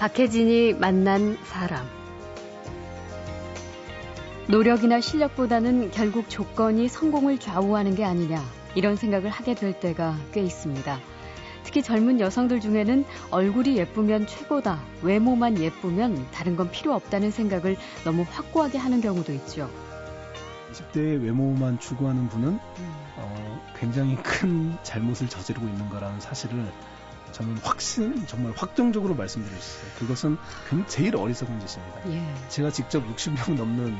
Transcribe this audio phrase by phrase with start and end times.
[0.00, 1.86] 박혜진이 만난 사람.
[4.48, 8.42] 노력이나 실력보다는 결국 조건이 성공을 좌우하는 게 아니냐,
[8.74, 10.98] 이런 생각을 하게 될 때가 꽤 있습니다.
[11.64, 18.24] 특히 젊은 여성들 중에는 얼굴이 예쁘면 최고다, 외모만 예쁘면 다른 건 필요 없다는 생각을 너무
[18.26, 19.68] 확고하게 하는 경우도 있죠.
[20.72, 22.94] 20대의 외모만 추구하는 분은 음.
[23.18, 26.64] 어, 굉장히 큰 잘못을 저지르고 있는 거라는 사실을
[27.32, 29.92] 저는 확신, 정말 확정적으로 말씀드릴 수 있어요.
[29.98, 30.36] 그것은
[30.86, 32.10] 제일 어리석은 짓입니다.
[32.10, 32.48] 예.
[32.48, 33.96] 제가 직접 60명 넘는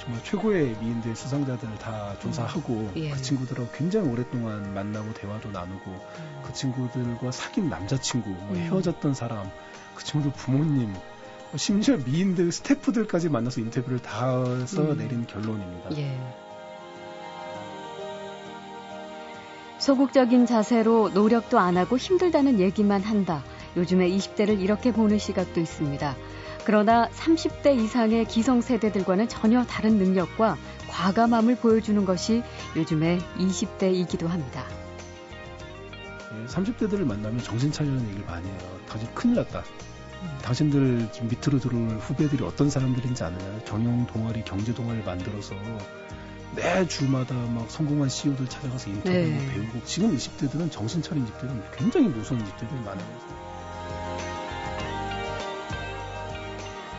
[0.00, 2.92] 정말 최고의 미인들 수상자들을 다 조사하고 음.
[2.96, 3.10] 예.
[3.10, 6.42] 그 친구들하고 굉장히 오랫동안 만나고 대화도 나누고 음.
[6.44, 8.56] 그 친구들과 사귄 남자친구, 뭐 음.
[8.56, 9.50] 헤어졌던 사람,
[9.94, 14.98] 그 친구들 부모님, 뭐 심지어 미인들 스태프들까지 만나서 인터뷰를 다 해서 음.
[14.98, 15.96] 내린 결론입니다.
[15.96, 16.47] 예.
[19.88, 23.42] 소극적인 자세로 노력도 안 하고 힘들다는 얘기만 한다.
[23.74, 26.14] 요즘에 20대를 이렇게 보는 시각도 있습니다.
[26.66, 30.58] 그러나 30대 이상의 기성세대들과는 전혀 다른 능력과
[30.90, 32.42] 과감함을 보여주는 것이
[32.76, 34.62] 요즘의 20대이기도 합니다.
[36.48, 38.58] 30대들을 만나면 정신 차리는 얘기를 많이 해요.
[38.90, 39.60] 당신 큰일 났다.
[39.60, 40.38] 음.
[40.42, 43.60] 당신들 지금 밑으로 들어올 후배들이 어떤 사람들인지 아느냐.
[43.64, 45.54] 경영 동아리, 경제 동아리를 만들어서
[46.54, 49.54] 매 주마다 막 성공한 CEO들 찾아가서 인터뷰하고 네.
[49.54, 53.38] 배우고 지금 20대들은 정신 차린 집들은 굉장히 무서운 집들이 많아요.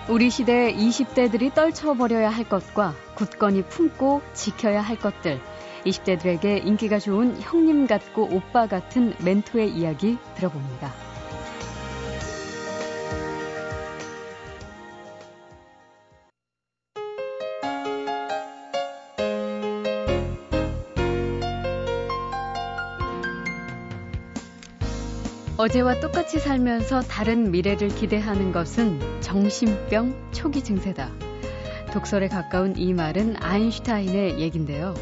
[0.10, 5.40] 우리 시대 20대들이 떨쳐버려야 할 것과 굳건히 품고 지켜야 할 것들.
[5.86, 11.09] 20대들에게 인기가 좋은 형님 같고 오빠 같은 멘토의 이야기 들어봅니다.
[25.60, 31.12] 어제와 똑같이 살면서 다른 미래를 기대하는 것은 정신병 초기 증세다.
[31.92, 34.94] 독설에 가까운 이 말은 아인슈타인의 얘긴데요.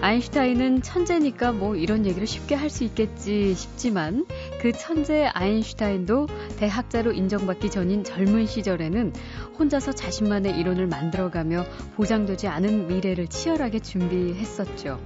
[0.00, 4.24] 아인슈타인은 천재니까 뭐 이런 얘기를 쉽게 할 수 있겠지 싶지만
[4.62, 9.12] 그 천재 아인슈타인도 대학자로 인정받기 전인 젊은 시절에는
[9.58, 11.66] 혼자서 자신만의 이론을 만들어가며
[11.96, 14.98] 보장되지 않은 미래를 치열하게 준비했었죠.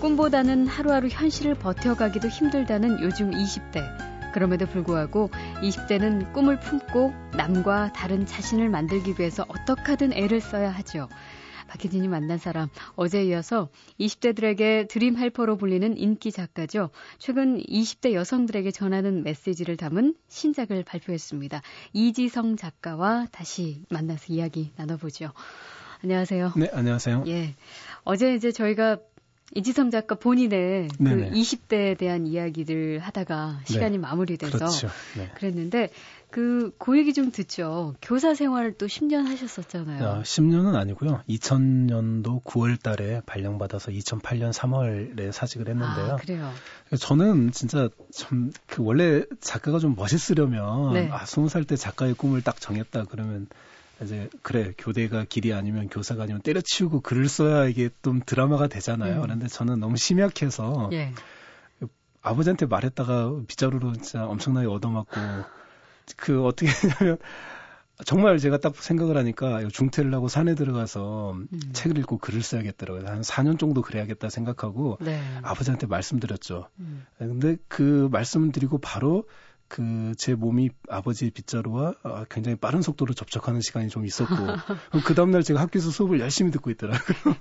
[0.00, 4.11] 꿈보다는 하루하루 현실을 버텨가기도 힘들다는 요즘 20대.
[4.32, 5.30] 그럼에도 불구하고
[5.62, 11.08] 20대는 꿈을 품고 남과 다른 자신을 만들기 위해서 어떻게든 애를 써야 하죠.
[11.68, 16.90] 박혜진이 만난 사람 어제 이어서 20대들에게 드림 헬퍼로 불리는 인기 작가죠.
[17.18, 21.62] 최근 20대 여성들에게 전하는 메시지를 담은 신작을 발표했습니다.
[21.94, 25.32] 이지성 작가와 다시 만나서 이야기 나눠보죠.
[26.04, 26.52] 안녕하세요.
[26.56, 27.24] 네, 안녕하세요.
[27.28, 27.54] 예.
[28.02, 28.98] 어제 이제 저희가
[29.54, 33.98] 이지성 작가 본인의 그 20대에 대한 이야기들 하다가 시간이 네.
[33.98, 34.88] 마무리돼서 그렇죠.
[35.16, 35.30] 네.
[35.34, 35.90] 그랬는데
[36.30, 37.94] 그, 그 얘기 좀 듣죠.
[38.00, 40.04] 교사 생활 또 10년 하셨었잖아요.
[40.08, 41.20] 아, 10년은 아니고요.
[41.28, 46.12] 2000년도 9월 달에 발령받아서 2008년 3월에 사직을 했는데요.
[46.12, 46.50] 아, 그래요.
[46.98, 51.10] 저는 진짜 참, 그 원래 작가가 좀 멋있으려면, 네.
[51.10, 53.46] 아, 20살 때 작가의 꿈을 딱 정했다 그러면
[54.02, 59.16] 이제 그래 교대가 길이 아니면 교사가 아니면 때려치우고 글을 써야 이게 좀 드라마가 되잖아요.
[59.16, 59.22] 음.
[59.22, 61.12] 그런데 저는 너무 심약해서 예.
[62.22, 65.20] 아버지한테 말했다가 빗자루로 진짜 엄청나게 얻어맞고
[66.16, 67.18] 그 어떻게 했냐면
[68.04, 71.60] 정말 제가 딱 생각을 하니까 중퇴를 하고 산에 들어가서 음.
[71.72, 73.06] 책을 읽고 글을 써야겠더라고요.
[73.06, 75.20] 한 4년 정도 그래야겠다 생각하고 네.
[75.42, 76.68] 아버지한테 말씀드렸죠.
[76.78, 77.06] 음.
[77.18, 79.24] 근데 그 말씀을 드리고 바로
[79.72, 84.34] 그 제 몸이 아버지 빗자루와 어, 굉장히 빠른 속도로 접촉하는 시간이 좀 있었고
[85.04, 87.34] 그 다음날 제가 학교에서 수업을 열심히 듣고 있더라고요.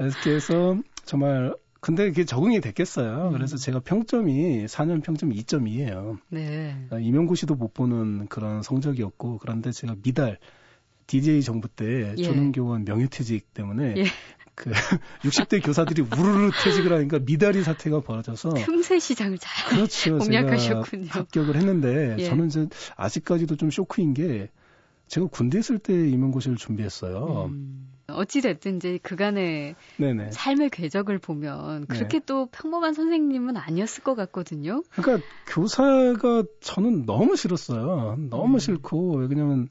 [0.26, 3.28] 해서 정말 근데 그게 적응이 됐겠어요.
[3.28, 3.32] 음.
[3.32, 6.18] 그래서 제가 평점이 4년 평점이 2.2예요.
[6.30, 6.88] 네.
[6.90, 10.38] 아, 임용고시도 못 보는 그런 성적이었고 그런데 제가 미달
[11.06, 12.22] DJ 정부 때 예.
[12.22, 14.04] 초능교원 명예퇴직 때문에 예.
[14.56, 14.70] 그
[15.22, 20.18] 60대 교사들이 우르르 퇴직을 하니까 미다리 사태가 벌어져서 틈새 시장을 잘 그렇죠.
[20.18, 21.08] 공략하셨군요.
[21.10, 22.24] 합격을 했는데 예.
[22.24, 22.66] 저는 이제
[22.96, 24.48] 아직까지도 좀 쇼크인 게
[25.08, 27.50] 제가 군대 있을 때 임용고시를 준비했어요.
[27.52, 27.92] 음.
[28.08, 30.30] 어찌 됐든 이제 그간의 네네.
[30.30, 32.24] 삶의 궤적을 보면 그렇게 네.
[32.24, 34.82] 또 평범한 선생님은 아니었을 것 같거든요.
[34.90, 38.16] 그러니까 교사가 저는 너무 싫었어요.
[38.30, 38.58] 너무 음.
[38.58, 39.68] 싫고 왜냐면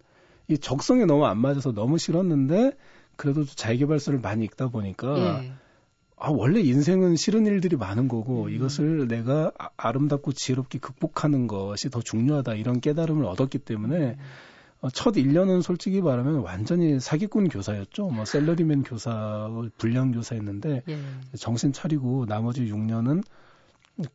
[0.48, 2.74] 이 적성에 너무 안 맞아서 너무 싫었는데
[3.16, 5.52] 그래도 자기개발서를 많이 읽다 보니까 예.
[6.18, 8.50] 아, 원래 인생은 싫은 일들이 많은 거고 음.
[8.50, 14.18] 이것을 내가 아, 름답고 지혜롭게 극복하는 것이 더 중요하다 이런 깨달음을 얻었기 때문에 음.
[14.82, 18.10] 어, 첫 1년은 솔직히 말하면 완전히 사기꾼 교사였죠.
[18.10, 21.00] 뭐 셀러리맨 교사, 불량 교사였는데 예.
[21.38, 23.24] 정신 차리고 나머지 6년은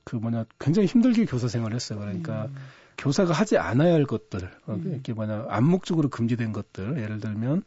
[0.05, 1.99] 그 뭐냐 굉장히 힘들게 교사 생활을 했어요.
[1.99, 2.55] 그러니까 음.
[2.99, 4.91] 교사가 하지 않아야 할 것들, 어, 음.
[4.93, 7.62] 이렇게 뭐냐 암묵적으로 금지된 것들, 예를 들면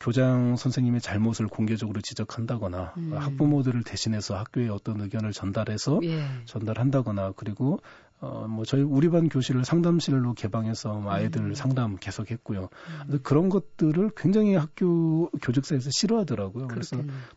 [0.00, 3.12] 교장 선생님의 잘못을 공개적으로 지적한다거나 음.
[3.16, 6.24] 학부모들을 대신해서 학교에 어떤 의견을 전달해서 예.
[6.44, 7.80] 전달한다거나 그리고
[8.20, 11.54] 어뭐 저희 우리 반 교실을 상담실로 개방해서 뭐 아이들 음.
[11.54, 12.68] 상담 계속 했고요.
[13.10, 13.20] 음.
[13.22, 16.66] 그런 것들을 굉장히 학교 교직사에서 싫어하더라고요.
[16.68, 16.96] 그래서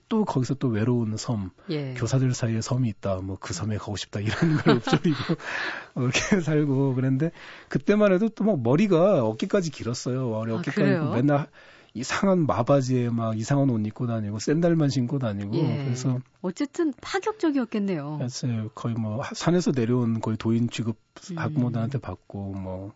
[0.10, 1.94] 또 거기서 또 외로운 섬, 예.
[1.96, 3.18] 교사들 사이에 섬이 있다.
[3.22, 5.18] 뭐 그 섬에 가고 싶다 이런 걸 읊조리고
[5.98, 7.31] 이렇게 살고 그랬는데
[7.69, 10.30] 그때만 해도 또 막 머리가 어깨까지 길었어요.
[10.30, 11.48] 머리 아, 어깨까지 아, 맨날
[11.94, 15.84] 이상한 마바지에 막 이상한 옷 입고 다니고 샌들만 신고 다니고 예.
[15.84, 18.18] 그래서 어쨌든 파격적이었겠네요.
[18.18, 18.70] 맞아요.
[18.74, 20.98] 거의 뭐 산에서 내려온 거의 도인 취급
[21.32, 21.38] 음.
[21.38, 22.94] 학부모들한테 받고 뭐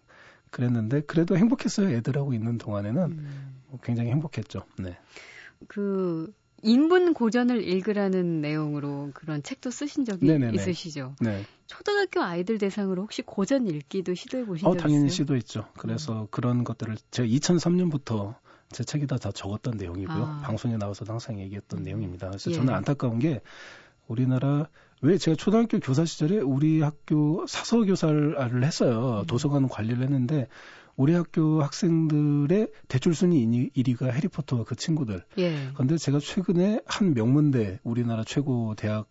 [0.50, 1.89] 그랬는데 그래도 행복했어요.
[1.89, 3.56] 애들하고 있는 동안에는 음.
[3.68, 4.63] 뭐 굉장히 행복했죠.
[4.80, 4.98] 네.
[5.68, 10.56] 그 인분 고전을 읽으라는 내용으로 그런 책도 쓰신 적이 네네네.
[10.56, 11.15] 있으시죠?
[11.19, 11.44] 네.
[11.68, 15.68] 초등학교 아이들 대상으로 혹시 고전 읽기도 시도해 보신 어, 적 당연히 시도했죠.
[15.77, 16.27] 그래서 음.
[16.31, 18.36] 그런 것들을 제가 2003년부터
[18.71, 20.23] 제 책에다 다 적었던 내용이고요.
[20.23, 20.41] 아.
[20.44, 21.83] 방송에 나와서도 항상 얘기했던 음.
[21.83, 22.27] 내용입니다.
[22.29, 22.56] 그래서 예.
[22.56, 23.41] 저는 안타까운 게
[24.07, 24.67] 우리나라
[25.01, 29.21] 왜 제가 초등학교 교사 시절에 우리 학교 사서 교사를 했어요.
[29.21, 29.25] 음.
[29.27, 30.47] 도서관 관리를 했는데
[30.95, 33.45] 우리 학교 학생들의 대출 순위
[33.75, 35.23] 1위가 해리포터와 그 친구들.
[35.38, 35.69] 예.
[35.73, 39.07] 그런데 제가 최근에 한 명문대 우리나라 최고 대학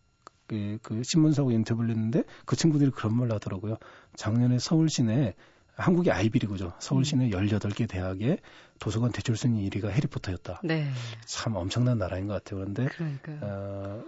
[0.46, 3.76] 그, 그 신문사고 인터뷰를 했는데 그 친구들이 그런 말 하더라고요.
[4.16, 5.34] 작년에 서울 시내
[5.76, 6.74] 한국의 아이비리그죠.
[6.78, 8.38] 서울 시내 18개 대학의
[8.78, 10.60] 도서관 대출 순위 1위가 해리포터였다.
[10.64, 10.88] 네.
[11.24, 12.60] 참 엄청난 나라인 것 같아요.
[12.60, 12.88] 그런데
[13.40, 14.02] 어,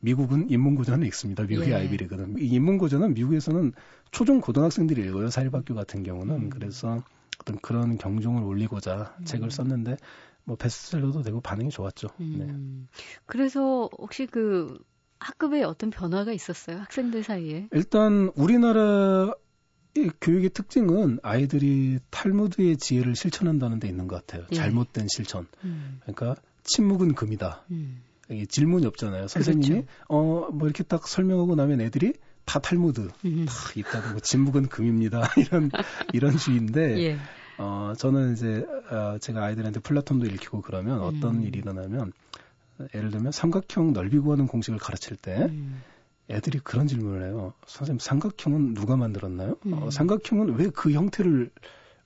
[0.00, 1.44] 미국은 인문고전은 읽습니다.
[1.44, 1.74] 미국의 예.
[1.76, 2.36] 아이비리그는.
[2.38, 3.72] 인문고전은 미국에서는
[4.10, 5.30] 초중 고등학생들이 읽어요.
[5.30, 6.34] 사립학교 같은 경우는.
[6.34, 6.50] 음.
[6.50, 7.02] 그래서
[7.40, 9.24] 어떤 그런 경종을 올리고자 음.
[9.24, 9.96] 책을 썼는데
[10.44, 12.08] 뭐 베스트셀러도 되고 반응이 좋았죠.
[12.20, 12.88] 음.
[12.88, 12.98] 네.
[13.26, 14.78] 그래서 혹시 그
[15.18, 16.78] 학급에 어떤 변화가 있었어요?
[16.78, 17.68] 학생들 사이에?
[17.72, 19.34] 일단 우리나라
[19.96, 24.46] 이 교육의 특징은 아이들이 탈무드의 지혜를 실천한다는 데 있는 것 같아요.
[24.50, 24.56] 예.
[24.56, 25.46] 잘못된 실천.
[25.62, 26.00] 음.
[26.02, 27.62] 그러니까 침묵은 금이다.
[27.70, 28.02] 음.
[28.48, 29.28] 질문이 없잖아요.
[29.28, 29.88] 선생님이 그렇죠.
[30.08, 32.14] 어뭐 이렇게 딱 설명하고 나면 애들이
[32.44, 33.46] 다 탈무드 음.
[33.46, 35.28] 다 있다고 뭐 침묵은 금입니다.
[35.38, 35.70] 이런
[36.12, 37.18] 이런 주의인데 예.
[37.58, 41.42] 어 저는 이제 어, 제가 아이들한테 플라톤도 읽히고 그러면 어떤 음.
[41.42, 42.12] 일이 일어나면
[42.94, 45.82] 예를 들면 삼각형 넓이 구하는 공식을 가르칠 때 음.
[46.30, 47.52] 애들이 그런 질문을 해요.
[47.66, 49.56] 선생님, 삼각형은 누가 만들었나요?
[49.66, 49.72] 음.
[49.74, 51.50] 어, 삼각형은 왜 그 형태를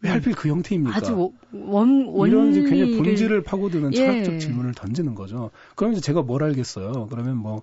[0.00, 0.96] 왜 하필 그 형태입니까?
[0.96, 4.38] 아주 원, 원 이런 이제 굉장히 본질을 파고드는 철학적 예.
[4.38, 5.50] 질문을 던지는 거죠.
[5.74, 7.08] 그럼 이제 제가 뭘 알겠어요?
[7.10, 7.62] 그러면 뭐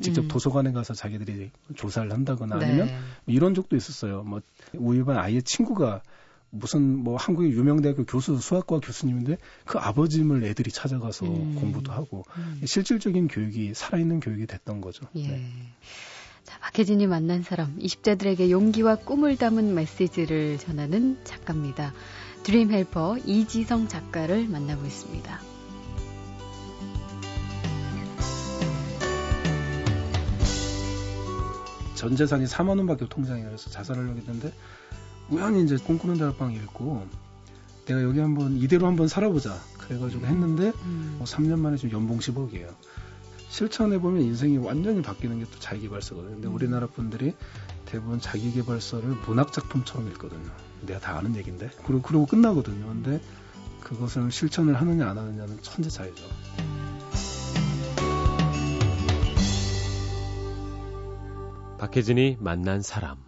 [0.00, 0.28] 직접 음.
[0.28, 2.96] 도서관에 가서 자기들이 조사를 한다거나 아니면 네.
[3.26, 4.22] 이런 적도 있었어요.
[4.22, 4.40] 뭐
[4.74, 6.02] 우리 반 아이의 친구가
[6.50, 11.56] 무슨 뭐 한국의 유명 대학교 교수 수학과 교수님인데 그 아버님을 애들이 찾아가서 음.
[11.56, 12.60] 공부도 하고 음.
[12.64, 15.06] 실질적인 교육이 살아있는 교육이 됐던 거죠.
[15.16, 15.26] 예.
[15.28, 15.50] 네.
[16.44, 21.92] 자, 박혜진이 만난 사람, 20대들에게 용기와 꿈을 담은 메시지를 전하는 작가입니다.
[22.44, 25.40] 드림 헬퍼 이지성 작가를 만나고 있습니다.
[31.96, 34.52] 전 재산이 4만 원밖에 통장에 그래서 자살하려고 했는데
[35.30, 37.06] 우연히 이제 꿈꾸는 다락방 읽고
[37.86, 41.14] 내가 여기 한번 이대로 한번 살아보자 그래가지고 했는데 음.
[41.18, 42.74] 뭐 3년 만에 지금 연봉 10억이에요.
[43.48, 46.34] 실천해 보면 인생이 완전히 바뀌는 게 또 자기개발서거든요.
[46.34, 46.54] 근데 음.
[46.54, 47.34] 우리나라 분들이
[47.84, 50.50] 대부분 자기개발서를 문학 작품처럼 읽거든요.
[50.82, 52.86] 내가 다 아는 얘기인데 그리고 그러고 끝나거든요.
[52.86, 53.20] 근데
[53.80, 56.24] 그것을 실천을 하느냐 안 하느냐는 천재 차이죠.
[61.78, 63.25] 박혜진이 만난 사람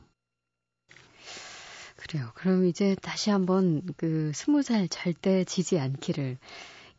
[2.09, 2.31] 그래요.
[2.35, 6.39] 그럼 이제 다시 한번 그 스무 살 절대 지지 않기를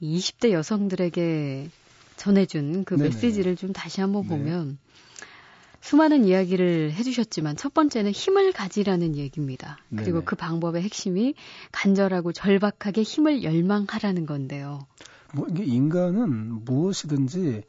[0.02, 1.70] 20대 여성들에게
[2.16, 3.10] 전해준 그 네네.
[3.10, 4.30] 메시지를 좀 다시 한번 네.
[4.30, 4.78] 보면
[5.82, 9.80] 수많은 이야기를 해주셨지만 첫 번째는 힘을 가지라는 얘기입니다.
[9.90, 10.26] 그리고 네네.
[10.26, 11.34] 그 방법의 핵심이
[11.72, 14.86] 간절하고 절박하게 힘을 열망하라는 건데요.
[15.34, 17.64] 뭐 이게 인간은 무엇이든지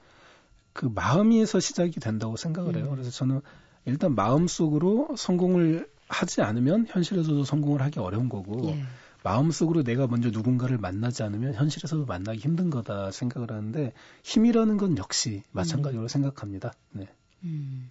[0.72, 2.86] 그 마음에서 시작이 된다고 생각을 해요.
[2.90, 2.90] 음.
[2.90, 3.40] 그래서 저는
[3.86, 8.82] 일단 마음속으로 성공을 하지 않으면 현실에서도 성공을 하기 어려운 거고 예.
[9.22, 13.92] 마음속으로 내가 먼저 누군가를 만나지 않으면 현실에서도 만나기 힘든 거다 생각을 하는데
[14.24, 16.08] 힘이라는 건 역시 마찬가지로 음.
[16.08, 16.72] 생각합니다.
[16.92, 17.06] 네.
[17.44, 17.90] 음.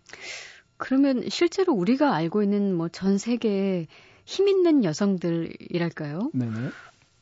[0.77, 3.87] 그러면 실제로 우리가 알고 있는 뭐 전 세계에
[4.25, 6.31] 힘 있는 여성들이랄까요?
[6.33, 6.69] 네네.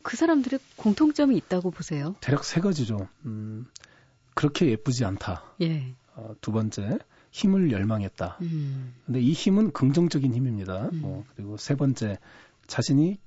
[0.03, 2.15] 그 사람들의 공통점이 있다고 보세요?
[2.21, 3.07] 대략 세 가지죠.
[3.25, 3.65] 음,
[4.33, 5.43] 그렇게 예쁘지 않다.
[5.61, 5.95] 예.
[6.15, 6.99] 어, 두 번째,
[7.37, 8.37] 힘을 열망했다.
[8.41, 8.93] 음.
[9.05, 10.89] 근데 이 힘은 긍정적인 힘입니다.
[10.91, 11.01] 음.
[11.03, 12.17] 어, 그리고 세 번째,
[12.65, 13.19] 자신이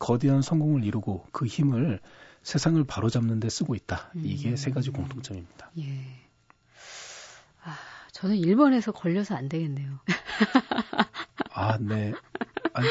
[0.00, 2.00] 거대한 성공을 이루고 그 힘을
[2.42, 4.10] 세상을 바로잡는 데 쓰고 있다.
[4.16, 4.22] 음.
[4.24, 5.70] 이게 세 가지 공통점입니다.
[5.78, 5.84] 예.
[7.62, 7.76] 아,
[8.10, 10.00] 저는 일본에서 걸려서 안 되겠네요.
[11.54, 12.12] 아, 네.
[12.72, 12.88] 아니,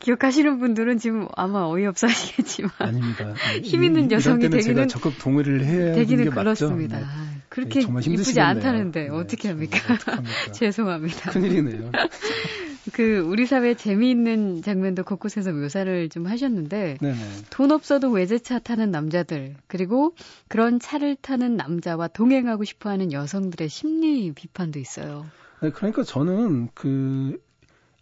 [0.00, 2.72] 기억하시는 분들은 지금 아마 어이없어 하시겠지만.
[2.76, 3.32] 아닙니다.
[3.64, 4.88] 힘 있는 여성이 되기는.
[4.88, 6.98] 적극 동의를 해야 되기는 그렇습니다.
[6.98, 7.06] 네.
[7.52, 9.76] 그렇게 네, 이쁘지 않다는데 네, 어떻게 합니까?
[10.54, 11.32] 죄송합니다.
[11.32, 11.92] 큰일이네요.
[12.94, 17.18] 그 우리 사회 재미있는 장면도 곳곳에서 묘사를 좀 하셨는데 네네.
[17.50, 20.14] 돈 없어도 외제차 타는 남자들 그리고
[20.48, 25.26] 그런 차를 타는 남자와 동행하고 싶어하는 여성들의 심리 비판도 있어요.
[25.60, 27.38] 네, 그러니까 저는 그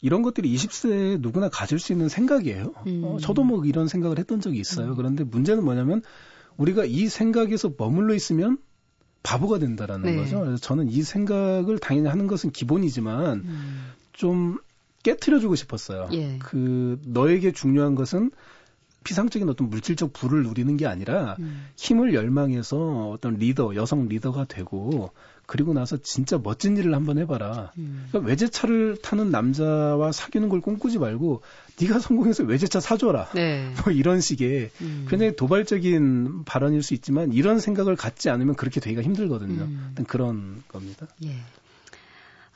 [0.00, 2.72] 이런 것들이 20세에 누구나 가질 수 있는 생각이에요.
[2.86, 3.02] 음.
[3.04, 4.90] 어, 저도 뭐 이런 생각을 했던 적이 있어요.
[4.90, 4.94] 음.
[4.94, 6.02] 그런데 문제는 뭐냐면
[6.56, 8.58] 우리가 이 생각에서 머물러 있으면
[9.22, 10.16] 바보가 된다라는 네.
[10.16, 10.40] 거죠.
[10.40, 13.92] 그래서 저는 이 생각을 당연히 하는 것은 기본이지만 음.
[14.12, 14.58] 좀
[15.02, 16.08] 깨트려주고 싶었어요.
[16.12, 16.38] 예.
[16.38, 18.30] 그 너에게 중요한 것은
[19.04, 21.66] 피상적인 어떤 물질적 부를 누리는 게 아니라 음.
[21.76, 25.10] 힘을 열망해서 어떤 리더, 여성 리더가 되고
[25.46, 27.72] 그리고 나서 진짜 멋진 일을 한번 해봐라.
[27.78, 28.06] 음.
[28.08, 31.42] 그러니까 외제차를 타는 남자와 사귀는 걸 꿈꾸지 말고
[31.80, 33.30] 네가 성공해서 외제차 사줘라.
[33.34, 33.72] 네.
[33.84, 35.06] 뭐 이런 식의 음.
[35.08, 39.62] 굉장히 도발적인 발언일 수 있지만 이런 생각을 갖지 않으면 그렇게 되기가 힘들거든요.
[39.62, 39.94] 음.
[40.06, 41.06] 그런 겁니다.
[41.24, 41.36] 예.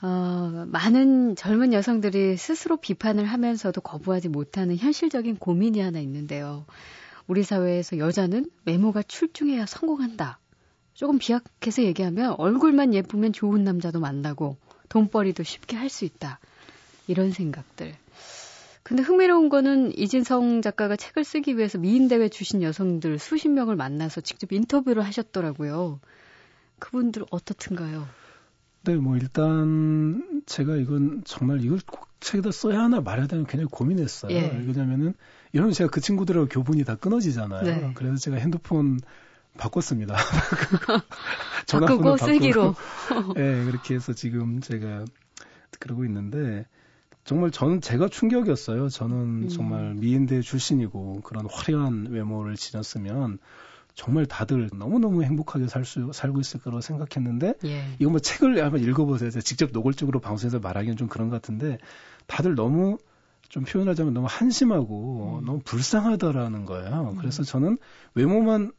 [0.02, 6.66] 어, 많은 젊은 여성들이 스스로 비판을 하면서도 거부하지 못하는 현실적인 고민이 하나 있는데요.
[7.26, 10.38] 우리 사회에서 여자는 외모가 출중해야 성공한다.
[10.92, 14.58] 조금 비약해서 얘기하면 얼굴만 예쁘면 좋은 남자도 만나고
[14.90, 16.38] 돈벌이도 쉽게 할 수 있다.
[17.06, 17.94] 이런 생각들.
[18.84, 24.52] 근데 흥미로운 거는 이진성 작가가 책을 쓰기 위해서 미인대회 주신 여성들 수십 명을 만나서 직접
[24.52, 26.00] 인터뷰를 하셨더라고요.
[26.78, 28.06] 그분들 어떻든가요?
[28.82, 34.30] 네, 뭐 일단 제가 이건 정말 이걸 꼭 책에다 써야 하나 말해야 되나 굉장히 고민했어요.
[34.32, 34.50] 예.
[34.66, 35.14] 왜냐면은
[35.52, 37.62] 이러면 제가 그 친구들하고 교분이 다 끊어지잖아요.
[37.62, 37.92] 네.
[37.94, 39.00] 그래서 제가 핸드폰
[39.56, 40.14] 바꿨습니다.
[41.64, 42.74] 전화번호 바꾸고 쓰기로.
[43.34, 45.06] 네, 그렇게 해서 지금 제가
[45.80, 46.66] 그러고 있는데
[47.24, 48.88] 정말 저는 제가 충격이었어요.
[48.88, 49.48] 저는 음.
[49.48, 53.38] 정말 미인대 출신이고 그런 화려한 외모를 지녔으면
[53.94, 57.84] 정말 다들 너무너무 행복하게 살 수, 살고 있을 거라고 생각했는데, 예.
[57.98, 59.30] 이거 뭐 책을 한번 읽어보세요.
[59.30, 61.78] 제가 직접 노골적으로 방송에서 말하기는 좀 그런 것 같은데,
[62.26, 62.98] 다들 너무
[63.48, 65.46] 좀 표현하자면 너무 한심하고 음.
[65.46, 67.12] 너무 불쌍하다라는 거예요.
[67.12, 67.16] 음.
[67.18, 67.78] 그래서 저는
[68.14, 68.72] 외모만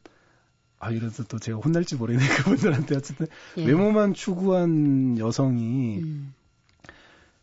[0.79, 3.65] 아 이래서 또 제가 혼날지 모르겠네 그분들한테 어쨌든 예.
[3.65, 6.33] 외모만 추구한 여성이 음.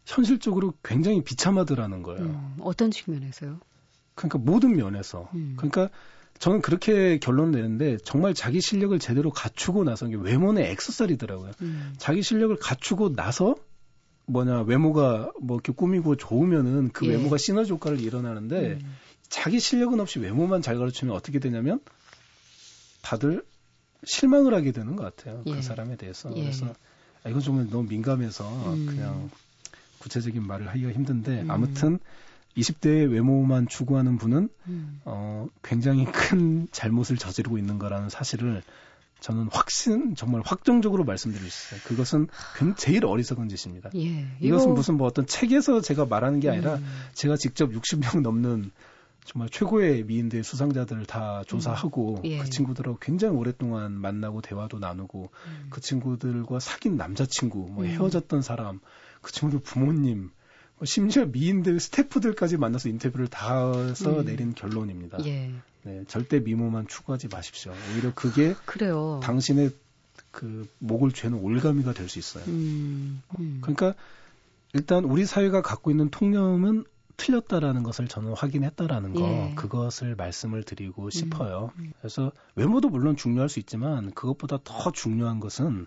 [0.04, 2.22] 현실적으로 굉장히 비참하더라는 거예요.
[2.22, 2.56] 음.
[2.60, 3.60] 어떤 측면에서요?
[4.14, 5.28] 그러니까 모든 면에서.
[5.34, 5.54] 음.
[5.56, 5.88] 그러니까
[6.38, 11.52] 저는 그렇게 결론을 내는데 정말 자기 실력을 제대로 갖추고 나서 게 외모는 액세서리더라고요.
[11.62, 11.94] 음.
[11.98, 13.54] 자기 실력을 갖추고 나서
[14.26, 17.10] 뭐냐 외모가 뭐 이렇게 꾸미고 좋으면은 그 예.
[17.10, 18.96] 외모가 시너지 효과를 일어나는데 음.
[19.28, 21.80] 자기 실력은 없이 외모만 잘 가르치면 어떻게 되냐면
[23.02, 23.44] 다들
[24.04, 25.42] 실망을 하게 되는 것 같아요.
[25.44, 25.54] 그 예.
[25.56, 26.30] 그 사람에 대해서.
[26.36, 26.40] 예.
[26.40, 26.66] 그래서
[27.24, 28.86] 아, 이건 정말 너무 민감해서 음.
[28.86, 29.30] 그냥
[30.02, 31.50] 구체적인 말을 하기가 힘든데 음.
[31.50, 31.98] 아무튼
[32.56, 35.00] 20대의 외모만 추구하는 분은 음.
[35.04, 38.62] 어, 굉장히 큰 잘못을 저지르고 있는 거라는 사실을
[39.20, 41.88] 저는 확신 정말 확정적으로 말씀드릴 수 있어요.
[41.88, 42.26] 그것은
[42.76, 43.90] 제일 어리석은 짓입니다.
[43.94, 44.74] 예, 이것은.
[44.74, 46.84] 무슨 뭐 어떤 책에서 제가 말하는 게 아니라 음.
[47.14, 48.72] 제가 직접 60명 넘는
[49.24, 52.24] 정말 최고의 미인대 수상자들을 다 조사하고 음.
[52.24, 52.38] 예.
[52.38, 55.66] 그 친구들하고 굉장히 오랫동안 만나고 대화도 나누고 음.
[55.70, 57.88] 그 친구들과 사귄 남자친구, 뭐 음.
[57.88, 58.80] 헤어졌던 사람,
[59.22, 60.30] 그 친구들 부모님,
[60.76, 64.24] 뭐 심지어 미인들 스태프들까지 만나서 인터뷰를 다 해서 음.
[64.26, 65.24] 내린 결론입니다.
[65.24, 65.52] 예.
[65.84, 67.72] 네, 절대 미모만 추구하지 마십시오.
[67.92, 69.20] 오히려 그게 그래요.
[69.22, 69.70] 당신의
[70.30, 72.44] 그 목을 죄는 올가미가 될 수 있어요.
[72.48, 73.22] 음.
[73.38, 73.58] 음.
[73.62, 73.94] 그러니까
[74.74, 76.84] 일단 우리 사회가 갖고 있는 통념은
[77.16, 79.54] 틀렸다라는 것을 저는 확인했다라는 거 예.
[79.54, 81.10] 그것을 말씀을 드리고 음.
[81.10, 81.70] 싶어요.
[81.78, 81.92] 음.
[81.98, 85.86] 그래서 외모도 물론 중요할 수 있지만 그것보다 더 중요한 것은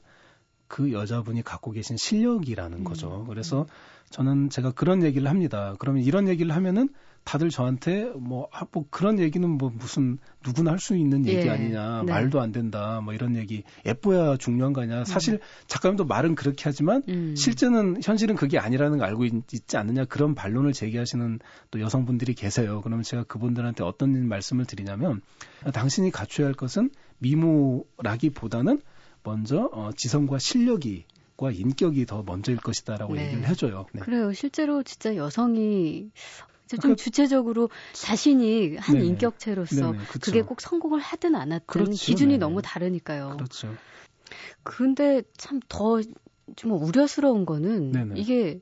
[0.68, 2.84] 그 여자분이 갖고 계신 실력이라는 음.
[2.84, 3.26] 거죠.
[3.30, 3.66] 그래서
[4.10, 5.76] 저는 제가 그런 얘기를 합니다.
[5.80, 6.90] 그러면 이런 얘기를 하면은
[7.26, 11.50] 다들 저한테 뭐, 아, 뭐 그런 얘기는 뭐 무슨 누구나 할 수 있는 얘기 예.
[11.50, 12.12] 아니냐, 네.
[12.12, 15.06] 말도 안 된다, 뭐 이런 얘기 예뻐야 중요한 거 아니야.
[15.06, 15.40] 사실 음.
[15.66, 17.36] 작가님도 말은 그렇게 하지만 음.
[17.36, 21.40] 실제는 현실은 그게 아니라는 걸 알고 있, 지 않느냐 그런 반론을 제기하시는
[21.72, 22.82] 또 여성분들이 계세요.
[22.84, 25.22] 그러면 제가 그분들한테 어떤 말씀을 드리냐면
[25.74, 28.82] 당신이 갖춰야 할 것은 미모라기보다는
[29.26, 31.06] 먼저 어, 지성과 실력이
[31.38, 33.24] 과 인격이 더 먼저일 것이다라고 네.
[33.24, 33.88] 얘기를 해줘요.
[33.94, 34.02] 네.
[34.02, 34.32] 그래요.
[34.32, 36.12] 실제로 진짜 여성이
[36.70, 39.08] 좀 그러니까, 주체적으로 자신이 한 네네.
[39.08, 41.94] 인격체로서 네네, 그게 꼭 성공을 하든 안 하든 그렇죠.
[41.94, 42.38] 기준이 네네.
[42.38, 43.32] 너무 다르니까요.
[43.38, 43.76] 그렇죠.
[44.64, 46.02] 그런데 참 더
[46.56, 48.62] 좀 우려스러운 거는 이게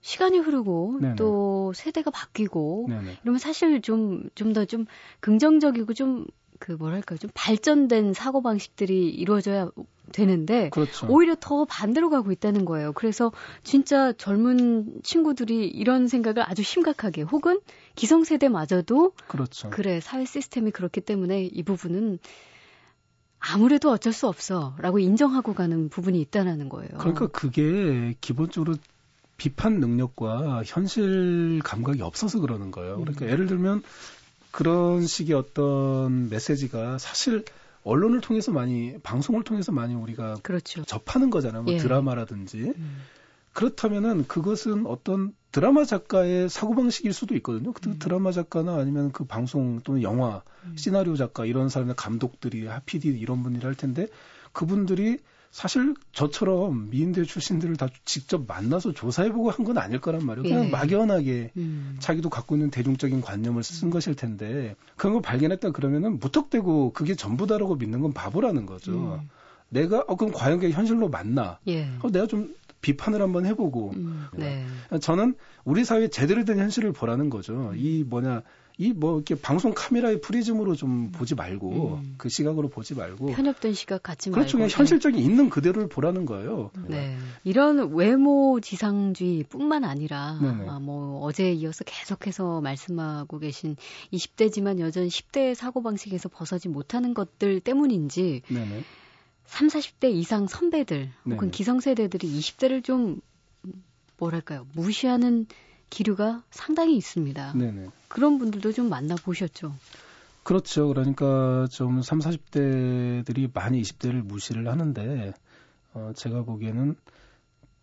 [0.00, 1.16] 시간이 흐르고 네네.
[1.16, 3.16] 또 세대가 바뀌고 네네.
[3.22, 4.86] 이러면 사실 좀 좀 더좀 좀
[5.20, 6.26] 긍정적이고 좀
[6.62, 9.70] 그 뭐랄까 좀 발전된 사고 방식들이 이루어져야
[10.12, 11.08] 되는데 그렇죠.
[11.08, 12.92] 오히려 더 반대로 가고 있다는 거예요.
[12.92, 13.32] 그래서
[13.64, 17.58] 진짜 젊은 친구들이 이런 생각을 아주 심각하게 혹은
[17.96, 19.70] 기성세대마저도 그렇죠.
[19.70, 22.20] 그래 사회 시스템이 그렇기 때문에 이 부분은
[23.40, 26.90] 아무래도 어쩔 수 없어라고 인정하고 가는 부분이 있다라는 거예요.
[26.96, 28.76] 그러니까 그게 기본적으로
[29.36, 32.98] 비판 능력과 현실 감각이 없어서 그러는 거예요.
[32.98, 33.30] 그러니까 음.
[33.30, 33.82] 예를 들면
[34.52, 37.44] 그런 식의 어떤 메시지가 사실
[37.84, 40.84] 언론을 통해서 많이 방송을 통해서 많이 우리가 그렇죠.
[40.84, 41.64] 접하는 거잖아요.
[41.64, 41.78] 뭐 예.
[41.78, 43.02] 드라마라든지 음.
[43.52, 47.72] 그렇다면은 그것은 어떤 드라마 작가의 사고방식일 수도 있거든요.
[47.72, 47.98] 그 음.
[47.98, 50.76] 드라마 작가나 아니면 그 방송 또는 영화, 음.
[50.76, 54.06] 시나리오 작가 이런 사람들 감독들이 하피디 이런 분들이 할 텐데
[54.52, 55.18] 그분들이
[55.50, 60.48] 사실 저처럼 미인대 출신들을 다 직접 만나서 조사해보고 한 건 아닐 거란 말이에요.
[60.48, 60.70] 그냥 예.
[60.70, 61.96] 막연하게 음.
[62.00, 63.90] 자기도 갖고 있는 대중적인 관념을 쓴 음.
[63.90, 69.20] 것일 텐데 그런 걸 발견했다 그러면은 무턱대고 그게 전부다라고 믿는 건 바보라는 거죠.
[69.20, 69.28] 음.
[69.68, 71.58] 내가 어 그럼 과연 그게 현실로 맞나?
[71.68, 71.88] 예.
[72.00, 74.66] 어, 내가 좀 비판을 한번 해보고 음, 네.
[75.00, 77.72] 저는 우리 사회 제대로 된 현실을 보라는 거죠.
[77.76, 78.42] 이 뭐냐
[78.78, 82.14] 이 뭐 이렇게 방송 카메라의 프리즘으로 좀 보지 말고 음.
[82.18, 84.58] 그 시각으로 보지 말고 편협된 시각 갖지 그렇죠.
[84.58, 84.78] 말고 그렇죠.
[84.78, 85.24] 현실적인 네.
[85.24, 86.70] 있는 그대로를 보라는 거예요.
[86.88, 87.16] 네.
[87.44, 90.38] 이런 외모 지상주의뿐만 아니라
[90.68, 93.76] 아, 뭐 어제에 이어서 계속해서 말씀하고 계신
[94.12, 98.84] 20대지만 여전 10대의 사고 방식에서 벗어지 못하는 것들 때문인지 네네.
[99.46, 103.20] 3, 40대 이상 선배들 혹은 네 기성세대들이 20대를 좀
[104.18, 105.46] 뭐랄까요 무시하는
[105.92, 107.52] 기류가 상당히 있습니다.
[107.52, 107.88] 네네.
[108.08, 109.74] 그런 분들도 좀 만나 보셨죠?
[110.42, 110.88] 그렇죠.
[110.88, 115.34] 그러니까 좀 3, 40대들이 많이 20대를 무시를 하는데
[115.92, 116.96] 어, 제가 보기에는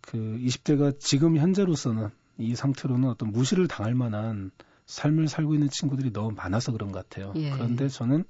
[0.00, 4.50] 그 20대가 지금 현재로서는 이 상태로는 어떤 무시를 당할 만한
[4.86, 7.32] 삶을 살고 있는 친구들이 너무 많아서 그런 것 같아요.
[7.36, 7.50] 예.
[7.50, 8.24] 그런데 저는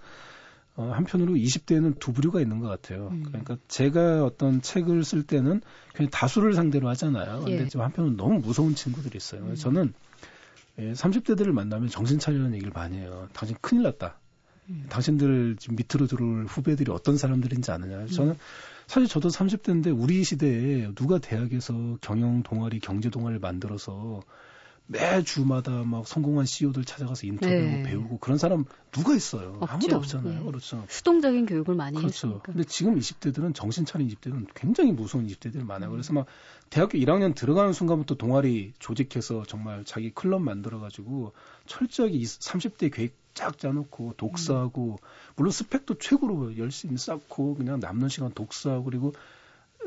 [0.81, 3.09] 어, 한편으로 20대에는 두 부류가 있는 것 같아요.
[3.13, 3.23] 음.
[3.27, 5.61] 그러니까 제가 어떤 책을 쓸 때는
[5.93, 7.41] 그냥 다수를 상대로 하잖아요.
[7.41, 7.69] 근데 예.
[7.69, 9.43] 좀 한편으로 너무 무서운 친구들이 있어요.
[9.43, 9.55] 음.
[9.55, 9.93] 저는
[10.79, 13.29] 예, 30대들을 만나면 정신 차리라는 얘기를 많이 해요.
[13.35, 14.19] 당신 큰일 났다.
[14.71, 14.87] 음.
[14.89, 17.99] 당신들 지금 밑으로 들어올 후배들이 어떤 사람들인지 아느냐.
[17.99, 18.07] 음.
[18.07, 18.39] 저는
[18.87, 24.23] 사실 저도 30대인데 우리 시대에 누가 대학에서 경영 동아리, 경제 동아리를 만들어서
[24.93, 27.83] 매 주마다 막 성공한 CEO들 찾아가서 인터뷰하고 네.
[27.85, 29.57] 배우고 그런 사람 누가 있어요?
[29.61, 29.73] 없죠.
[29.73, 30.39] 아무도 없잖아요.
[30.41, 30.45] 네.
[30.45, 30.85] 그렇죠.
[30.89, 32.27] 수동적인 교육을 많이 그렇죠.
[32.27, 32.53] 했으니까.
[32.53, 35.91] 근데 지금 20대들은 정신 차린 20대들은 굉장히 무서운 20대들이 많아요.
[35.91, 35.93] 음.
[35.93, 36.27] 그래서 막
[36.71, 41.35] 대학교 1학년 들어가는 순간부터 동아리 조직해서 정말 자기 클럽 만들어 가지고
[41.67, 45.07] 철저하게 30대 계획 쫙 짜놓고 독서하고 음.
[45.37, 49.13] 물론 스펙도 최고로 열심히 쌓고 그냥 남는 시간 독서하고 그리고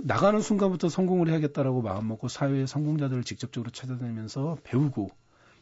[0.02, 5.12] 나가는 순간부터 성공을 해야겠다라고 마음먹고 사회의 성공자들을 직접적으로 찾아다니면서 배우고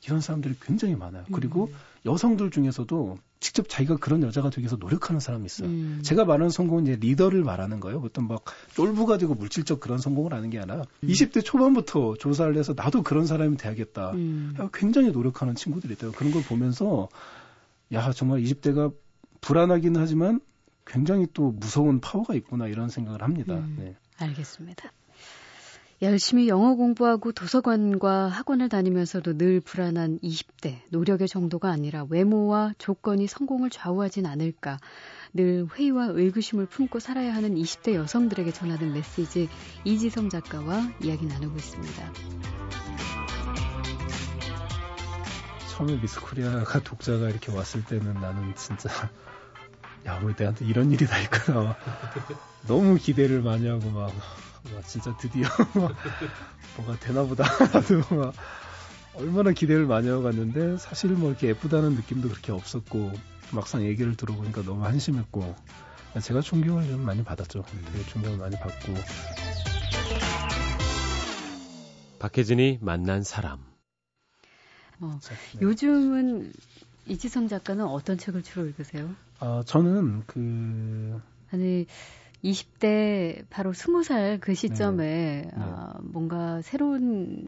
[0.05, 1.25] 이런 사람들이 굉장히 많아요.
[1.31, 1.73] 그리고 음.
[2.05, 5.69] 여성들 중에서도 직접 자기가 그런 여자가 되기 위해서 노력하는 사람이 있어요.
[5.69, 5.99] 음.
[6.03, 8.01] 제가 말하는 성공은 이제 리더를 말하는 거예요.
[8.03, 11.07] 어떤 막 쫄부가 되고 물질적 그런 성공을 하는 게 아니라 음.
[11.07, 14.11] 20대 초반부터 조사를 해서 나도 그런 사람이 돼야겠다.
[14.11, 14.55] 음.
[14.73, 16.11] 굉장히 노력하는 친구들이 있대요.
[16.11, 17.09] 그런 걸 보면서
[17.93, 18.93] 야 정말 20대가
[19.41, 20.39] 불안하기는 하지만
[20.85, 23.55] 굉장히 또 무서운 파워가 있구나 이런 생각을 합니다.
[23.55, 23.75] 음.
[23.79, 23.95] 네.
[24.21, 24.91] 알겠습니다.
[26.03, 30.79] 열심히 영어 공부하고 도서관과 학원을 다니면서도 늘 불안한 20대.
[30.89, 34.79] 노력의 정도가 아니라 외모와 조건이 성공을 좌우하진 않을까.
[35.33, 39.47] 늘 회의와 의구심을 품고 살아야 하는 20대 여성들에게 전하는 메시지
[39.85, 42.13] 이지성 작가와 이야기 나누고 있습니다.
[45.69, 48.89] 처음에 미스코리아가 독자가 이렇게 왔을 때는 나는 진짜
[50.05, 51.75] 야, 왜 내한테 이런 일이 다 있구나.
[52.67, 54.07] 너무 기대를 많이 하고 막,
[54.73, 55.47] 와, 진짜 드디어
[56.75, 57.43] 뭐가 되나 보다.
[57.67, 58.33] 나도 막
[59.15, 63.11] 얼마나 기대를 많이 하고 갔는데 사실 뭐 이렇게 예쁘다는 느낌도 그렇게 없었고
[63.51, 65.55] 막상 얘기를 들어보니까 너무 한심했고
[66.21, 67.63] 제가 충격을 좀 많이 받았죠.
[67.93, 68.93] 되게 충격을 많이 받고.
[72.19, 73.59] 박혜진이 만난 사람.
[74.99, 75.19] 어,
[75.53, 75.61] 네.
[75.61, 76.53] 요즘은
[77.07, 79.15] 이지성 작가는 어떤 책을 주로 읽으세요?
[79.41, 81.19] 아, 저는 그
[81.51, 81.87] 아니
[82.43, 85.41] 20대 바로 20살 그 시점에 네.
[85.43, 85.51] 네.
[85.55, 87.47] 아, 뭔가 새로운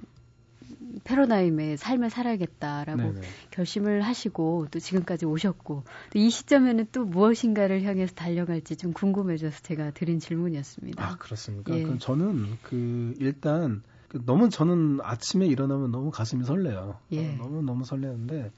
[1.03, 3.21] 패러다임의 삶을 살아야겠다라고 네네.
[3.51, 9.91] 결심을 하시고 또 지금까지 오셨고 또 이 시점에는 또 무엇인가를 향해서 달려갈지 좀 궁금해져서 제가
[9.91, 11.03] 드린 질문이었습니다.
[11.03, 11.75] 아 그렇습니까?
[11.77, 11.83] 예.
[11.83, 16.97] 그럼 저는 그 일단 그 너무 저는 아침에 일어나면 너무 가슴이 설레요.
[17.11, 17.19] 예.
[17.19, 18.51] 어, 너무 너무 설레는데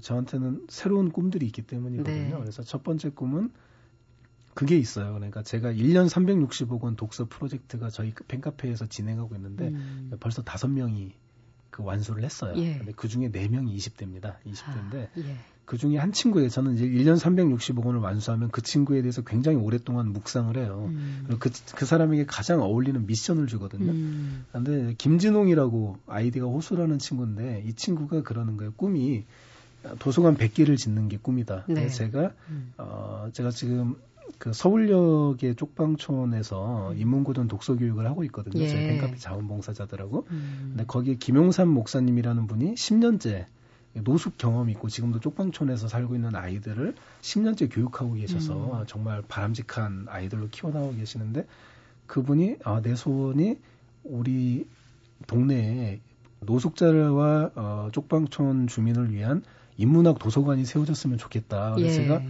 [0.00, 2.14] 저한테는 새로운 꿈들이 있기 때문이거든요.
[2.14, 2.40] 네.
[2.40, 3.50] 그래서 첫 번째 꿈은
[4.54, 5.14] 그게 있어요.
[5.14, 10.12] 그러니까 제가 1년 365권 독서 프로젝트가 저희 그 팬카페에서 진행하고 있는데 음.
[10.20, 11.12] 벌써 다섯 명이
[11.70, 12.54] 그 완수를 했어요.
[12.56, 12.78] 예.
[12.78, 14.36] 근데 그 중에 4명이 20대입니다.
[14.46, 15.36] 20대인데 아, 예.
[15.64, 20.56] 그 중에 한 친구에 저는 이제 1년 365권을 완수하면 그 친구에 대해서 굉장히 오랫동안 묵상을
[20.56, 20.86] 해요.
[20.88, 21.24] 음.
[21.26, 23.90] 그리고 그, 그 사람에게 가장 어울리는 미션을 주거든요.
[23.90, 24.44] 음.
[24.52, 28.72] 근데 김진홍이라고 아이디가 호수라는 친구인데 이 친구가 그러는 거예요.
[28.74, 29.24] 꿈이
[29.98, 31.64] 도서관 100개를 짓는 게 꿈이다.
[31.68, 31.88] 네.
[31.88, 32.72] 제가 음.
[32.78, 33.96] 어 제가 지금
[34.38, 36.98] 그 서울역의 쪽방촌에서 음.
[36.98, 38.62] 인문고등 독서 교육을 하고 있거든요.
[38.62, 38.68] 예.
[38.68, 40.26] 저희 팬카페 자원봉사자들하고.
[40.30, 40.66] 음.
[40.70, 43.46] 근데 거기에 김용삼 목사님이라는 분이 10년째
[44.02, 48.84] 노숙 경험이 있고 지금도 쪽방촌에서 살고 있는 아이들을 10년째 교육하고 계셔서 음.
[48.86, 51.46] 정말 바람직한 아이들로 키워나가고 계시는데
[52.06, 53.58] 그분이 아, 내 소원이
[54.02, 54.66] 우리
[55.26, 56.00] 동네에
[56.40, 59.42] 노숙자와 어, 쪽방촌 주민을 위한
[59.76, 61.74] 인문학 도서관이 세워졌으면 좋겠다.
[61.74, 62.04] 그래서 예.
[62.04, 62.22] 제가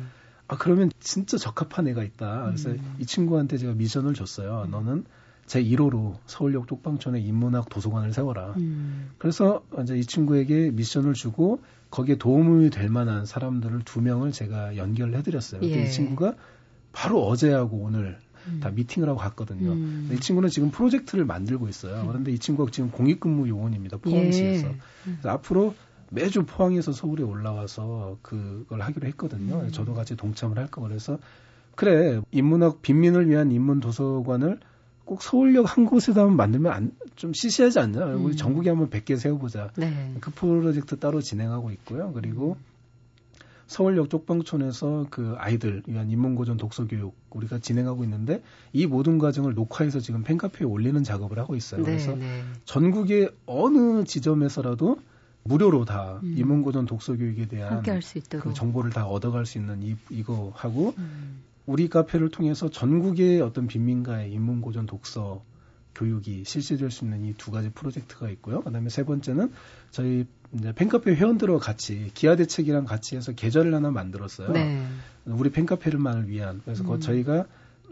[0.47, 2.45] 아 그러면 진짜 적합한 애가 있다.
[2.47, 2.97] 그래서 음.
[2.99, 4.65] 이 친구한테 제가 미션을 줬어요.
[4.67, 4.71] 음.
[4.71, 5.05] 너는
[5.47, 8.55] 제 1호로 서울역 쪽방촌에 인문학 도서관을 세워라.
[8.57, 9.11] 음.
[9.19, 15.17] 그래서 이제 이 친구에게 미션을 주고 거기에 도움이 될 만한 사람들을 두 명을 제가 연결을
[15.19, 15.61] 해드렸어요.
[15.63, 15.85] 예.
[15.85, 16.35] 이 친구가
[16.93, 18.61] 바로 어제하고 오늘 음.
[18.61, 19.73] 다 미팅을 하고 갔거든요.
[19.73, 20.11] 음.
[20.13, 22.03] 이 친구는 지금 프로젝트를 만들고 있어요.
[22.03, 22.09] 음.
[22.09, 23.99] 그런데 이 친구가 지금 공익근무 요원입니다.
[23.99, 24.69] 포항시에서.
[24.69, 24.77] 예.
[25.05, 25.75] 그래서 앞으로
[26.11, 29.61] 매주 포항에서 서울에 올라와서 그걸 하기로 했거든요.
[29.61, 29.71] 음.
[29.71, 30.83] 저도 같이 동참을 할 거.
[30.83, 31.19] 그래서
[31.75, 34.61] 그래 인문학 빈민을 위한 인문 도서관을
[35.05, 38.07] 꼭 서울역 한 곳에다 만들면 안, 좀 시시하지 않냐?
[38.07, 38.25] 음.
[38.25, 39.73] 우리 전국에 한번 100개 세워보자.
[39.77, 40.15] 네.
[40.21, 42.13] 그 프로젝트 따로 진행하고 있고요.
[42.13, 42.57] 그리고
[43.67, 50.23] 서울역 쪽방촌에서 그 아이들 위한 인문고전 독서교육 우리가 진행하고 있는데 이 모든 과정을 녹화해서 지금
[50.23, 51.81] 팬카페에 올리는 작업을 하고 있어요.
[51.81, 52.43] 네, 그래서 네.
[52.65, 54.99] 전국의 어느 지점에서라도
[55.45, 56.35] 무료로 다 음.
[56.37, 57.83] 인문고전 독서 교육에 대한
[58.41, 61.43] 그 정보를 다 얻어갈 수 있는 이, 이거 하고 음.
[61.67, 65.43] 우리 카페를 통해서 전국의 어떤 빈민가의 인문고전 독서
[65.95, 68.63] 교육이 실시될 수 있는 이 두 가지 프로젝트가 있고요.
[68.63, 69.53] 그다음에 세 번째는
[69.91, 74.51] 저희 이제 팬카페 회원들과 같이 기아 대책이랑 같이 해서 계절을 하나 만들었어요.
[74.53, 74.85] 네.
[75.27, 76.63] 우리 팬카페를만을 위한.
[76.65, 77.01] 그래서 음.
[77.01, 77.45] 저희가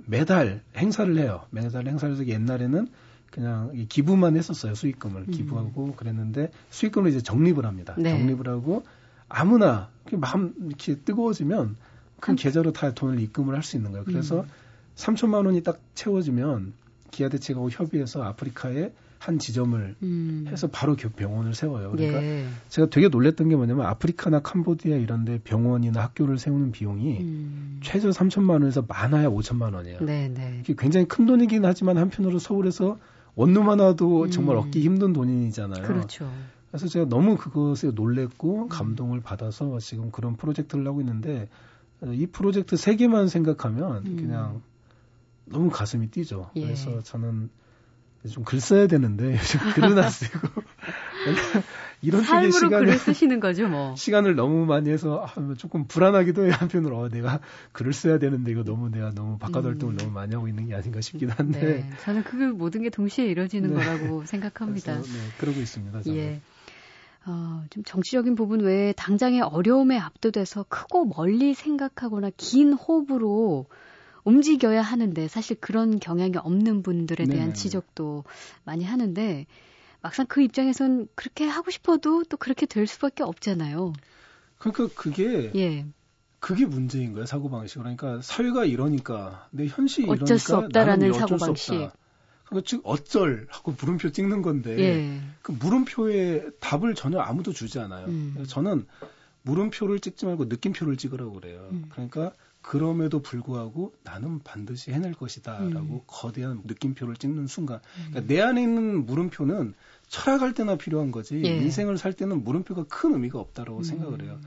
[0.06, 1.46] 매달 행사를 해요.
[1.50, 2.88] 매달 행사를 해서 옛날에는
[3.32, 4.74] 그냥 기부만 했었어요.
[4.74, 5.30] 수익금을 음.
[5.32, 7.94] 기부하고 그랬는데 수익금을 이제 적립을 합니다.
[7.98, 8.16] 네.
[8.16, 8.84] 적립을 하고
[9.28, 11.76] 아무나 마음 이렇게 뜨거워지면
[12.20, 14.04] 큰 계좌로 다 돈을 입금을 할 수 있는 거예요.
[14.04, 14.46] 그래서 음.
[14.94, 16.74] 3천만 원이 딱 채워지면
[17.10, 20.46] 기아 대책하고 협의해서 아프리카에 한 지점을 음.
[20.48, 21.92] 해서 바로 병원을 세워요.
[21.92, 22.44] 그러니까 예.
[22.68, 27.80] 제가 되게 놀랬던 게 뭐냐면 아프리카나 캄보디아 이런 데 병원이나 학교를 세우는 비용이 음.
[27.84, 30.00] 최저 3천만 원에서 많아야 5천만 원이에요.
[30.00, 30.62] 네, 네.
[30.76, 32.98] 굉장히 큰 돈이긴 하지만 한편으로 서울에서
[33.34, 34.30] 원룸 하나도 음.
[34.30, 35.86] 정말 얻기 힘든 돈이잖아요.
[35.86, 36.30] 그렇죠.
[36.68, 38.68] 그래서 제가 너무 그것에 놀랬고 음.
[38.68, 41.48] 감동을 받아서 지금 그런 프로젝트를 하고 있는데
[42.02, 44.16] 이 프로젝트 세 개만 생각하면 음.
[44.16, 44.62] 그냥
[45.44, 46.50] 너무 가슴이 뛰죠.
[46.56, 46.62] 예.
[46.62, 47.50] 그래서 저는
[48.30, 50.48] 좀 글 써야 되는데 요즘 글은 안 쓰고
[52.02, 53.94] 이런 삶으로 시간을, 글을 쓰시는 거죠, 뭐.
[53.96, 56.52] 시간을 너무 많이 해서 아, 조금 불안하기도 해요.
[56.56, 57.40] 한편으로 어, 내가
[57.72, 59.98] 글을 써야 되는데 이거 너무 내가 너무 바깥 활동을 음.
[59.98, 61.60] 너무 많이 하고 있는 게 아닌가 싶기도 한데.
[61.60, 63.76] 네, 저는 그 모든 게 동시에 이루어지는 네.
[63.76, 65.00] 거라고 생각합니다.
[65.00, 66.02] 그래서, 네, 그러고 있습니다.
[66.02, 66.18] 저는.
[66.18, 66.40] 예.
[67.24, 73.66] 어, 좀 정치적인 부분 외에 당장의 어려움에 압도돼서 크고 멀리 생각하거나 긴 호흡으로
[74.24, 78.24] 움직여야 하는데 사실 그런 경향이 없는 분들에 대한 네 지적도
[78.64, 79.46] 많이 하는데
[80.02, 83.92] 막상 그 입장에선 그렇게 하고 싶어도 또 그렇게 될 수밖에 없잖아요.
[84.58, 85.86] 그러니까 그게 예.
[86.40, 87.78] 그게 문제인 거예요 사고 방식.
[87.78, 91.70] 그러니까 사회가 이러니까 내 현실이 어쩔 이러니까 수 없다라는 사고 방식.
[92.44, 95.20] 그러니까 즉 어쩔 하고 물음표 찍는 건데 예.
[95.40, 98.06] 그 물음표에 답을 전혀 아무도 주지 않아요.
[98.06, 98.44] 음.
[98.48, 98.86] 저는
[99.42, 101.68] 물음표를 찍지 말고 느낌표를 찍으라고 그래요.
[101.70, 101.86] 음.
[101.90, 106.00] 그러니까 그럼에도 불구하고 나는 반드시 해낼 것이다라고 음.
[106.06, 108.26] 거대한 느낌표를 찍는 순간 그러니까 음.
[108.28, 109.74] 내 안에 있는 물음표는
[110.08, 111.56] 철학할 때나 필요한 거지 예.
[111.56, 113.82] 인생을 살 때는 물음표가 큰 의미가 없다라고 음.
[113.82, 114.38] 생각을 해요.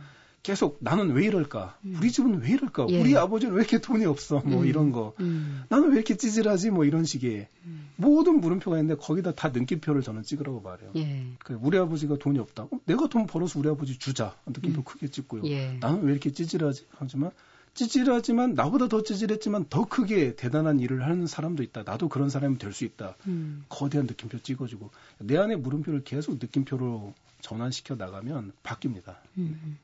[0.45, 1.79] 계속 나는 왜 이럴까?
[1.85, 1.95] 음.
[1.97, 2.85] 우리 집은 왜 이럴까?
[2.89, 3.01] 예.
[3.01, 4.43] 우리 아버지는 왜 이렇게 돈이 없어?
[4.45, 4.67] 뭐 음.
[4.67, 5.13] 이런 거.
[5.19, 5.63] 음.
[5.69, 6.69] 나는 왜 이렇게 찌질하지?
[6.69, 7.89] 뭐 이런 식의 음.
[7.95, 10.91] 모든 물음표가 있는데 거기다 다 느낌표를 저는 찍으라고 말해요.
[10.97, 11.25] 예.
[11.39, 12.65] 그 우리 아버지가 돈이 없다.
[12.65, 14.35] 어, 내가 돈 벌어서 우리 아버지 주자.
[14.45, 14.83] 느낌표 음.
[14.83, 15.41] 크게 찍고요.
[15.45, 15.79] 예.
[15.79, 16.85] 나는 왜 이렇게 찌질하지?
[16.91, 17.31] 하지만
[17.75, 21.83] 찌질하지만 나보다 더 찌질했지만 더 크게 대단한 일을 하는 사람도 있다.
[21.83, 23.15] 나도 그런 사람이 될 수 있다.
[23.27, 23.63] 음.
[23.69, 29.15] 거대한 느낌표 찍어주고 내 안에 물음표를 계속 느낌표로 전환시켜 나가면 바뀝니다.
[29.37, 29.77] 음.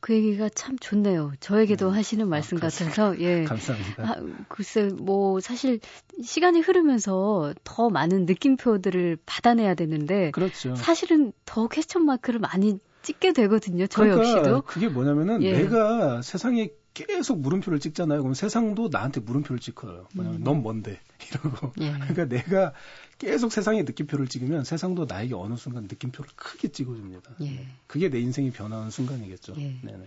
[0.00, 1.32] 그 얘기가 참 좋네요.
[1.40, 1.96] 저에게도 네.
[1.96, 3.44] 하시는 아, 말씀 아, 같아서 예.
[3.44, 4.02] 감사합니다.
[4.02, 4.16] 아,
[4.48, 5.78] 글쎄 뭐 사실
[6.22, 10.74] 시간이 흐르면서 더 많은 느낌표들을 받아내야 되는데 그렇죠.
[10.74, 13.86] 사실은 더 퀘스천 마크를 많이 찍게 되거든요.
[13.86, 14.62] 저 그러니까 역시도.
[14.62, 15.52] 그게 뭐냐면은 예.
[15.52, 16.70] 내가 세상에
[17.06, 18.22] 계속 물음표를 찍잖아요.
[18.22, 20.08] 그럼 세상도 나한테 물음표를 찍어요.
[20.14, 20.44] 뭐냐면 음.
[20.44, 21.72] 넌 뭔데 이러고.
[21.80, 21.92] 예.
[21.92, 22.72] 그러니까 내가
[23.18, 27.36] 계속 세상에 느낌표를 찍으면 세상도 나에게 어느 순간 느낌표를 크게 찍어줍니다.
[27.42, 27.66] 예.
[27.86, 29.54] 그게 내 인생이 변하는 순간이겠죠.
[29.58, 29.76] 예.
[29.82, 30.06] 네네.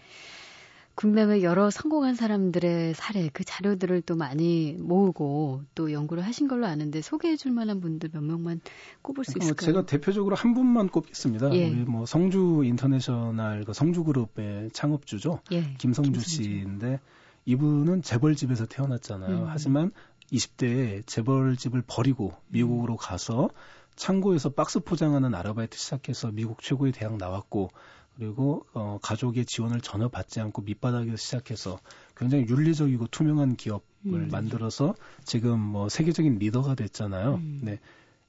[0.96, 7.02] 국내외 여러 성공한 사람들의 사례, 그 자료들을 또 많이 모으고 또 연구를 하신 걸로 아는데
[7.02, 8.62] 소개해 줄 만한 분들 몇 명만
[9.02, 9.66] 꼽을 수뭐 있을까요?
[9.66, 11.54] 제가 대표적으로 한 분만 꼽겠습니다.
[11.56, 11.70] 예.
[11.70, 15.40] 우리 뭐 성주 인터내셔널 그 성주 그룹의 창업주죠.
[15.52, 15.74] 예.
[15.80, 17.00] 김성주, 김성주 씨인데
[17.46, 19.36] 이분은 재벌집에서 태어났잖아요.
[19.36, 19.46] 음.
[19.48, 19.92] 하지만
[20.32, 23.50] 20대에 재벌집을 버리고 미국으로 가서
[23.96, 27.70] 창고에서 박스 포장하는 아르바이트 시작해서 미국 최고의 대학 나왔고
[28.16, 31.80] 그리고 어, 가족의 지원을 전혀 받지 않고 밑바닥에서 시작해서
[32.16, 34.30] 굉장히 윤리적이고 투명한 기업을 음.
[34.32, 37.36] 만들어서 지금 뭐 세계적인 리더가 됐잖아요.
[37.36, 37.62] 음.
[37.64, 37.80] 네.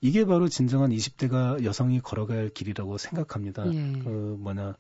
[0.01, 3.67] 이게 바로 진정한 20대가 여성이 할 길이라고 생각합니다.
[3.73, 3.93] 예.
[4.03, 4.75] 그 뭐냐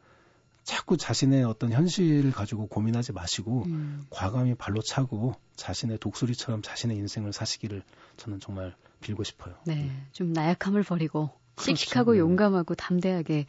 [0.65, 4.07] 자꾸 자신의 어떤 현실을 가지고 고민하지 마시고 음.
[4.11, 7.83] 과감히 발로 차고 자신의 독수리처럼 자신의 인생을 사시기를
[8.17, 9.55] 저는 정말 빌고 싶어요.
[9.67, 11.77] 네, 좀 나약함을 버리고 그렇죠.
[11.77, 12.21] 씩씩하고 그렇죠.
[12.21, 13.47] 용감하고 담대하게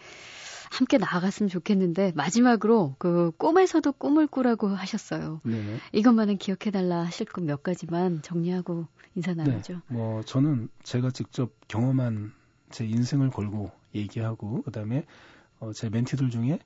[0.77, 5.39] 함께 나아갔으면 좋겠는데 마지막으로 그 꿈에서도 꿈을 꾸라고 하셨어요.
[5.43, 5.77] 네.
[5.93, 9.43] 이것만은 기억해달라 하실 것 몇 가지만 정리하고 인사 네.
[9.43, 9.73] 나누죠.
[9.73, 9.79] 네.
[9.87, 12.33] 뭐 저는 제가 직접 경험한
[12.71, 15.05] 제 인생을 걸고 얘기하고 그다음에
[15.59, 16.59] 어, 제 멘티들 중에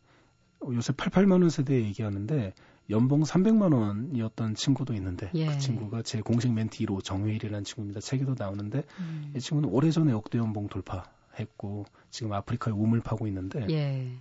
[0.71, 2.53] 요새 88만 원 세대 얘기하는데
[2.89, 5.45] 연봉 300만 원이었던 친구도 있는데 예.
[5.45, 7.99] 그 친구가 제 공식 멘티 1호 정회일이라는 친구입니다.
[7.99, 9.31] 책에도 나오는데 음.
[9.35, 11.03] 이 친구는 오래전에 억대 연봉 돌파
[11.39, 14.11] 했고 지금 아프리카에 우물 파고 있는데 예.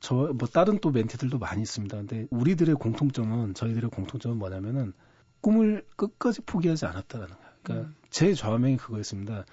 [0.00, 1.96] 저뭐 다른 또 멘티들도 많이 있습니다.
[1.96, 4.92] 근데 우리들의 공통점은 저희들의 공통점은 뭐냐면은
[5.40, 7.50] 꿈을 끝까지 포기하지 않았다라는 거예요.
[7.62, 7.94] 그러니까 음.
[8.10, 9.44] 제 좌명이 그거였습니다.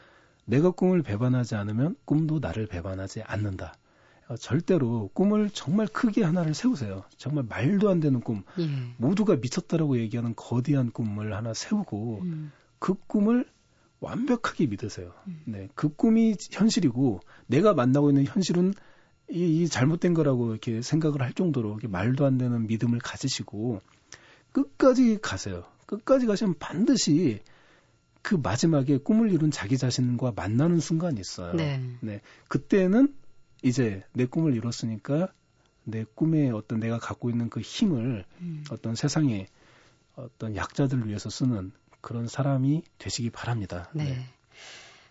[0.45, 3.73] 내가 꿈을 배반하지 않으면 꿈도 나를 배반하지 않는다.
[4.27, 7.03] 어, 절대로 꿈을 정말 크게 하나를 세우세요.
[7.17, 8.43] 정말 말도 안 되는 꿈.
[8.59, 8.67] 예.
[8.97, 12.51] 모두가 미쳤다라고 얘기하는 거대한 꿈을 하나 세우고 음.
[12.79, 13.47] 그 꿈을
[13.99, 15.13] 완벽하게 믿으세요.
[15.27, 15.41] 음.
[15.45, 18.73] 네, 그 꿈이 현실이고 내가 만나고 있는 현실은
[19.29, 23.81] 이, 이 잘못된 거라고 이렇게 생각을 할 정도로 말도 안 되는 믿음을 가지시고
[24.51, 25.65] 끝까지 가세요.
[25.85, 27.41] 끝까지 가시면 반드시
[28.21, 31.53] 그 마지막에 꿈을 이룬 자기 자신과 만나는 순간이 있어요.
[31.53, 31.81] 네.
[32.01, 32.21] 네.
[32.47, 33.13] 그때는
[33.63, 35.31] 이제 내 꿈을 이뤘으니까
[35.83, 38.63] 내 꿈에 어떤 내가 갖고 있는 그 힘을 음.
[38.71, 39.47] 어떤 세상에
[40.15, 41.71] 어떤 약자들을 위해서 쓰는
[42.05, 43.89] 그런 사람이 되시기 바랍니다.
[43.91, 44.03] 네.
[44.03, 44.25] 네.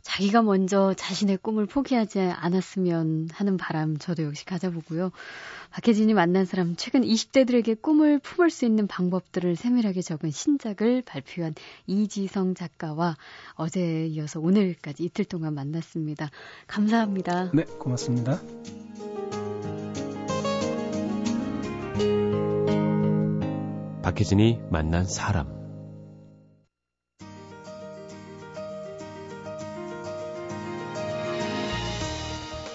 [0.03, 5.11] 자기가 먼저 자신의 꿈을 포기하지 않았으면 하는 바람 저도 역시 가져보고요.
[5.71, 11.55] 박혜진이 만난 사람 최근 20대들에게 꿈을 품을 수 있는 방법들을 세밀하게 적은 신작을 발표한
[11.89, 13.17] 이지성 작가와
[13.55, 16.31] 어제에 이어서 오늘까지 이틀 동안 만났습니다.
[16.69, 17.51] 감사합니다.
[17.53, 18.41] 네, 고맙습니다.
[24.03, 25.64] 박혜진이 만난 사람